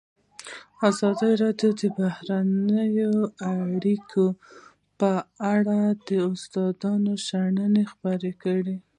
ازادي 0.89 1.29
راډیو 1.43 1.69
د 1.79 1.83
بهرنۍ 1.97 2.93
اړیکې 3.57 4.27
په 4.99 5.11
اړه 5.53 5.79
د 6.07 6.09
استادانو 6.31 7.13
شننې 7.27 7.83
خپرې 7.91 8.31
کړي. 8.43 8.77